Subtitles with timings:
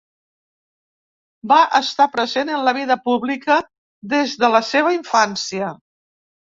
[1.51, 3.61] Va estar present en la vida pública
[4.17, 5.75] des de la seva infància.